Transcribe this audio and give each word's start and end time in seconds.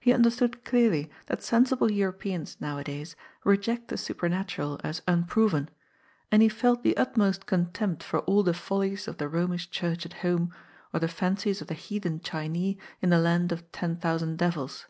He 0.00 0.14
understood 0.14 0.64
clearly 0.64 1.10
that 1.26 1.42
sensible 1.42 1.92
Europeans 1.92 2.56
nowadays 2.58 3.14
reject 3.44 3.88
the 3.88 3.98
super 3.98 4.26
natural 4.26 4.80
as 4.82 5.02
unproven, 5.06 5.68
and 6.32 6.40
he 6.40 6.48
felt 6.48 6.82
the 6.82 6.96
utmost 6.96 7.44
contempt 7.44 8.02
for 8.02 8.20
all 8.20 8.42
the 8.42 8.54
follies 8.54 9.06
of 9.06 9.18
the 9.18 9.28
Romish 9.28 9.68
Church 9.68 10.06
at 10.06 10.14
home 10.24 10.54
or 10.94 11.00
the 11.00 11.06
fancies 11.06 11.60
of 11.60 11.66
the 11.66 11.74
heathen 11.74 12.20
Chinee 12.20 12.78
in 13.02 13.10
the 13.10 13.18
land 13.20 13.52
of 13.52 13.70
ten 13.70 13.96
thousand 13.98 14.38
devils. 14.38 14.86